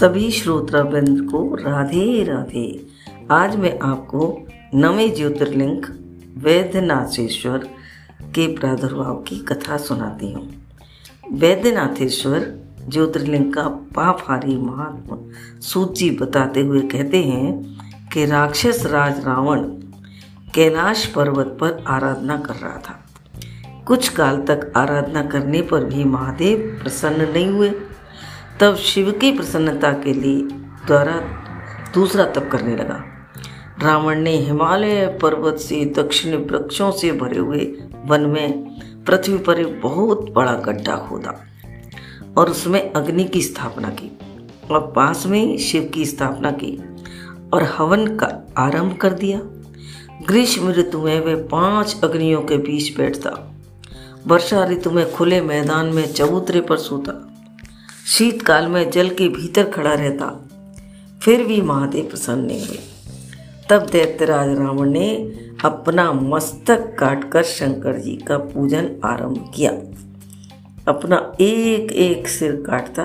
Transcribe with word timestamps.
सभी 0.00 0.30
श्रोताबंद 0.30 1.30
को 1.30 1.54
राधे 1.54 2.24
राधे। 2.24 2.86
आज 3.30 3.56
मैं 3.56 3.78
आपको 3.80 4.46
नवे 4.74 5.08
ज्योतिर्लिंग 5.08 5.82
वैद्यनाथेश्वर 6.36 7.58
के 8.34 8.56
प्रादुर्भाव 8.56 9.14
की 9.14 9.38
कथा 9.38 9.76
सुनाती 9.76 10.32
हूँ। 10.32 10.48
वैद्यनाथेश्वर 11.32 12.60
ज्योतिर्लिंग 12.88 13.54
का 13.54 13.62
पाफारी 13.68 14.56
महात्मा 14.56 15.18
सूची 15.60 16.10
बताते 16.10 16.60
हुए 16.60 16.80
कहते 16.80 17.22
हैं 17.22 17.52
कि 18.12 18.26
राक्षस 18.26 18.86
राज 18.86 19.24
रावण 19.24 19.60
कैलाश 20.54 21.06
पर्वत 21.06 21.56
पर 21.60 21.84
आराधना 21.86 22.36
कर 22.36 22.54
रहा 22.54 22.78
था। 22.78 23.04
कुछ 23.86 24.08
काल 24.08 24.36
तक 24.36 24.72
आराधना 24.76 25.22
करने 25.22 25.62
पर 25.62 25.84
भी 25.84 26.04
महादेव 26.04 26.80
प्रसन्न 26.82 27.32
नहीं 27.32 27.48
हुए। 27.48 27.72
तब 28.60 28.76
शिव 28.76 29.10
की 29.12 29.32
प्रसन्नता 29.32 29.92
के 29.92 30.12
लिए 30.12 30.42
द्वारा 30.86 31.12
दूसरा 31.94 32.24
तप 32.24 32.48
करने 32.52 32.76
लगा। 32.76 33.04
रावण 33.82 34.18
ने 34.20 34.36
हिमालय 34.36 35.18
पर्वत 35.22 35.56
से 35.56 35.84
दक्षिण 35.84 36.36
वृक्षों 36.36 36.90
से 36.92 37.12
भरे 37.12 37.38
हुए 37.38 37.60
वन 38.04 38.20
में 38.20 38.62
पृथ्वी 39.04 39.38
पर 39.38 39.60
एक 39.60 39.80
बहुत 39.80 40.30
बड़ा 40.30 40.52
गड्ढा 40.52 40.96
खोदा 40.96 41.44
और 42.38 42.50
उसमें 42.50 42.92
अग्नि 42.92 43.24
की 43.24 43.42
स्थापना 43.42 43.88
की 43.88 44.18
और 44.70 44.92
पास 44.96 45.26
में 45.26 45.58
शिव 45.58 45.90
की 45.94 46.04
स्थापना 46.04 46.50
की 46.50 46.76
और 47.52 47.62
हवन 47.62 48.16
का 48.16 48.46
आरंभ 48.58 48.96
कर 48.96 49.12
दिया। 49.12 49.40
ग्रीष्म 50.26 50.70
ऋतु 50.70 51.02
में 51.02 51.20
वह 51.20 51.42
पाँच 51.42 52.00
अग्नियों 52.04 52.42
के 52.42 52.56
बीच 52.56 52.96
बैठता। 52.96 53.56
वर्षा 54.26 54.64
ऋतु 54.64 54.90
में 54.90 55.12
खुले 55.12 55.40
मैदान 55.40 55.86
में 55.86 56.12
चबूतरे 56.12 56.60
पर 56.60 56.76
सोता। 56.76 57.26
शीतकाल 58.10 58.66
में 58.66 58.90
जल 58.90 59.08
के 59.08 59.28
भीतर 59.28 59.64
खड़ा 59.64 59.94
रहता। 59.94 60.48
फिर 61.22 61.46
भी 61.46 61.60
महादेव 61.60 62.04
प्रसन्न 62.04 62.44
नहीं 62.44 62.66
हुए। 62.66 62.78
तब 63.70 63.86
दैत्यराज 63.86 64.58
रावण 64.58 64.90
ने 64.90 65.32
अपना 65.64 66.12
मस्तक 66.12 66.96
काटकर 66.98 67.42
शंकर 67.42 67.98
जी 67.98 68.16
का 68.16 68.38
पूजन 68.38 68.96
आरंभ 69.04 69.52
किया। 69.54 69.72
अपना 70.88 71.32
एक 71.40 71.92
एक 71.92 72.28
सिर 72.28 72.52
काटता 72.52 73.02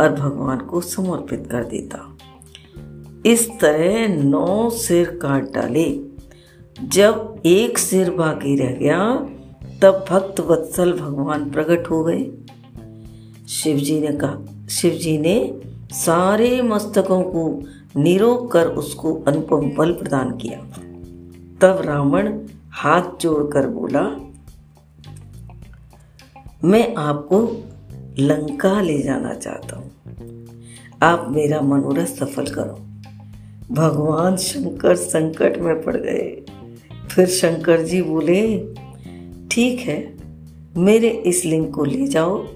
और 0.00 0.12
भगवान 0.12 0.58
को 0.58 0.80
समर्पित 0.80 1.48
कर 1.50 1.64
देता। 1.64 2.18
इस 3.26 3.50
तरह 3.60 4.08
नौ 4.08 4.70
सिर 4.70 5.06
काट 5.22 5.42
डाले। 5.42 6.00
जब 6.84 7.42
एक 7.46 7.78
सिर 7.78 8.10
बाकी 8.10 8.56
रह 8.56 8.72
गया, 8.72 9.14
तब 9.82 10.04
भक्त 10.10 10.40
वत्सल 10.40 10.92
भगवान 10.92 11.50
प्रकट 11.50 11.90
हो 11.90 12.04
गए। 12.04 12.30
शिव 13.48 13.76
जी 13.76 14.00
ने 14.00 14.08
कहा 14.08 14.66
शिव 14.68 14.92
जी 14.92 15.18
ने 15.18 15.60
सारे 15.92 16.62
मस्तकों 16.62 17.22
को 17.22 17.62
निरोग 17.96 18.50
कर 18.50 18.66
उसको 18.66 19.14
अनुपम 19.14 19.70
बल 19.70 19.92
प्रदान 19.92 20.30
किया। 20.30 20.58
तब 21.60 21.82
रावण 21.84 22.38
हाथ 22.70 23.02
जोड़कर 23.20 23.66
बोला, 23.66 24.02
मैं 26.64 26.94
आपको 26.94 27.40
लंका 28.18 28.80
ले 28.80 29.02
जाना 29.02 29.34
चाहता 29.34 29.76
हूँ। 29.76 29.90
आप 31.02 31.26
मेरा 31.30 31.60
मनोरथ 31.60 32.06
सफल 32.06 32.46
करो। 32.46 32.78
भगवान 33.74 34.36
शंकर 34.36 34.96
संकट 34.96 35.58
में 35.58 35.82
पड़ 35.82 35.96
गए। 35.96 36.46
फिर 37.10 37.26
शंकर 37.26 37.82
जी 37.82 38.02
बोले, 38.02 38.58
ठीक 39.50 39.80
है, 39.80 40.16
मेरे 40.76 41.08
इस 41.08 41.44
लिंग 41.44 41.72
को 41.72 41.84
ले 41.84 42.06
जाओ। 42.06 42.46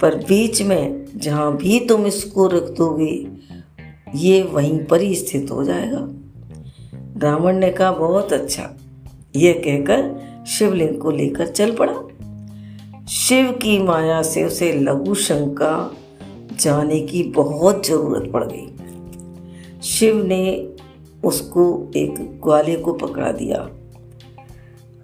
पर 0.00 0.14
बीच 0.14 0.62
में 0.62 1.06
जहाँ 1.16 1.56
भी 1.56 1.80
तुम 1.80 2.06
इसको 2.06 2.46
रख 2.46 2.62
दोगे, 2.62 3.26
ये 4.14 4.42
वहीं 4.42 4.84
पर 4.84 5.00
ही 5.00 5.14
स्थित 5.14 5.50
हो 5.50 5.64
जाएगा। 5.64 6.08
रावण 7.22 7.56
ने 7.56 7.70
कहा, 7.70 7.92
बहुत 7.92 8.32
अच्छा। 8.32 8.74
यह 9.36 9.52
कहकर 9.52 10.26
शिवलिंग 10.46 10.98
को 10.98 11.10
लेकर 11.10 11.46
चल 11.46 11.76
पड़ा। 11.80 11.94
शिव 13.08 13.52
की 13.52 13.78
माया 13.78 14.22
से 14.22 14.44
उसे 14.44 14.72
लघु 14.72 15.14
शंका 15.14 15.94
जाने 16.60 17.00
की 17.00 17.22
बहुत 17.22 17.86
ज़रूरत 17.86 18.32
पड़ 18.32 18.44
गई। 18.44 18.66
शिव 19.82 20.26
ने 20.26 20.68
उसको 21.24 21.92
एक 21.96 22.14
ग्वाले 22.42 22.76
को 22.76 22.92
पकड़ा 22.92 23.32
दिया। 23.32 23.58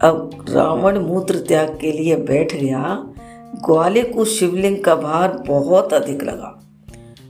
अब 0.01 0.47
रावण 0.49 0.99
मूत्र 0.99 1.39
त्याग 1.39 1.79
के 1.81 1.93
लिए 1.93 2.17
बैठ 2.17 2.55
गया 2.55 3.12
ग्वाले 3.55 4.03
को 4.03 4.25
शिवलिंग 4.25 4.85
का 4.85 4.95
भार 4.95 5.45
बहुत 5.49 5.93
अधिक 5.95 6.23
लगा। 6.23 6.63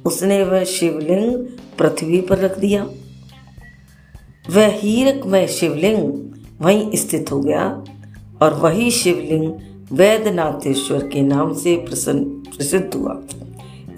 उसने 0.04 0.44
वह 0.44 0.64
शिवलिंग 0.64 1.46
पृथ्वी 1.78 2.20
पर 2.20 2.38
रख 2.38 2.58
दिया। 2.58 2.84
वह 4.50 4.66
हीरक 4.66 5.26
में 5.26 5.46
शिवलिंग 5.46 6.30
वहीं 6.60 6.96
स्थित 6.96 7.32
हो 7.32 7.40
गया 7.40 7.84
और 8.42 8.54
वही 8.54 8.90
शिवलिंग 8.90 9.52
वैद्यनाथेश्वर 9.92 11.06
के 11.06 11.22
नाम 11.22 11.54
से 11.54 11.76
प्रसिद्ध 11.76 12.94
हुआ। 12.94 13.22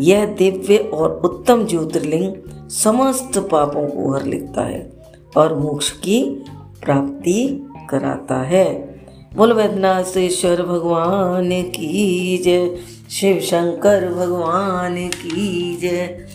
यह 0.00 0.26
दिव्य 0.26 0.76
और 0.76 1.20
उत्तम 1.24 1.66
ज्योतिर्लिंग 1.66 2.34
समस्त 2.70 3.38
पापों 3.38 3.88
को 3.88 4.14
हर 4.14 4.24
लिखता 4.24 4.62
है 4.62 4.92
और 5.36 5.58
मोक्ष 5.58 5.90
की 5.90 6.44
प्राप्ति 6.84 7.66
कराता 7.90 8.42
है। 8.42 8.93
बोल 9.36 9.52
वैद्यनाथेश्वर 9.52 10.62
भगवान 10.62 11.62
की 11.62 12.38
जय। 12.38 12.76
शिव 13.10 13.40
शंकर 13.40 14.08
भगवान 14.08 15.08
की 15.08 15.76
जय। 15.76 16.26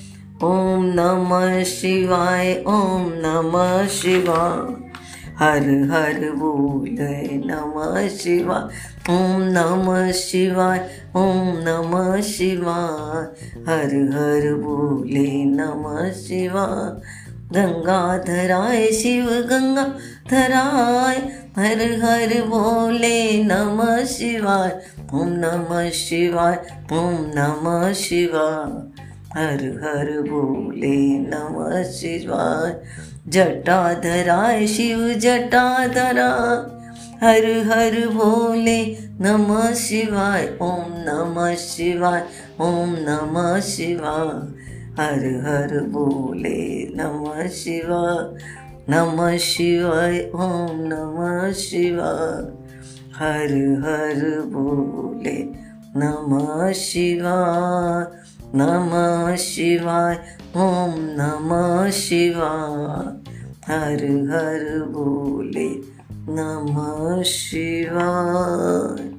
ओम 0.44 0.86
नमः 0.86 1.64
शिवाय, 1.64 2.64
ओम 2.68 3.12
नमः 3.16 3.88
शिवाय। 3.88 4.90
हर 5.38 5.60
हर 5.92 6.32
बोल 6.32 6.98
नमः 7.46 8.08
शिवाय। 8.08 8.64
ओम 9.10 9.42
नमः 9.42 10.12
शिवाय, 10.12 10.90
ओम 11.16 11.54
नमः 11.56 12.22
शिवाय। 12.22 13.46
हर 13.62 13.86
हर 13.86 14.54
बोले 14.54 15.46
नमः 15.46 16.12
शिवाय। 16.12 17.02
गंगा 17.54 18.18
धराय 18.18 18.88
शिव 18.92 19.26
गंगा 19.26 19.84
धराय 20.32 21.16
हर 21.58 21.82
हर 22.04 22.34
बोले 22.42 23.44
नमः 23.44 24.04
शिवाय, 24.06 24.70
ओम 25.14 25.30
नमः 25.30 25.90
शिवाय, 25.90 26.54
ओम 26.94 27.16
नमः 27.36 27.92
शिवाय। 27.94 28.72
हर 29.34 29.64
हर 29.84 30.12
बोले 30.22 30.98
नमः 31.20 31.84
शिवाय, 31.84 32.76
जटा 33.28 33.94
धराय 33.94 34.68
शिव 34.68 35.08
जटा 35.14 35.88
धरा 35.88 36.32
हर 37.24 37.46
हर 37.68 38.08
बोले 38.08 38.82
नमः 39.22 39.74
शिवाय, 39.74 40.58
ओम 40.62 40.86
नमः 41.08 41.56
शिवाय, 41.56 42.26
ओम 42.62 42.96
नमः 43.00 43.60
शिवाय। 43.60 44.79
हर 45.00 45.20
हर 45.20 45.84
बोले 45.84 46.90
नमः 46.96 47.48
शिवाय 47.48 48.38
नमः 48.90 49.38
शिवाय, 49.38 50.32
ओम 50.36 50.68
नमः 50.72 51.52
शिवाय। 51.52 52.64
हर 53.16 53.48
हर 53.86 54.42
बोले 54.42 55.44
नमः 55.98 56.72
शिवाय 56.72 58.20
नमः 58.56 59.36
शिवाय, 59.36 60.16
ओम 60.58 60.94
नमः 60.98 61.90
शिवाय। 61.90 63.32
हर 63.68 64.04
हर 64.34 64.84
बोले 64.84 65.70
नमः 66.30 67.24
शिवाय। 67.24 69.19